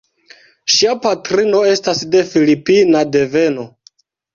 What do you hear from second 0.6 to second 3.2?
Ŝia patrino estas de filipina